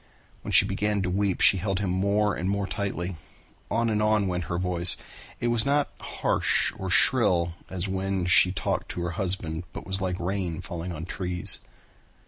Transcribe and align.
When 0.41 0.51
he 0.51 0.65
began 0.65 1.03
to 1.03 1.11
weep 1.11 1.41
she 1.41 1.57
held 1.57 1.77
him 1.77 1.91
more 1.91 2.35
and 2.35 2.49
more 2.49 2.65
tightly. 2.65 3.17
On 3.69 3.87
and 3.87 4.01
on 4.01 4.27
went 4.27 4.45
her 4.45 4.57
voice. 4.57 4.97
It 5.39 5.49
was 5.49 5.63
not 5.63 5.91
harsh 6.01 6.73
or 6.79 6.89
shrill 6.89 7.53
as 7.69 7.87
when 7.87 8.25
she 8.25 8.51
talked 8.51 8.89
to 8.93 9.01
her 9.01 9.11
husband, 9.11 9.63
but 9.73 9.85
was 9.85 10.01
like 10.01 10.19
rain 10.19 10.59
falling 10.59 10.91
on 10.91 11.05
trees. 11.05 11.59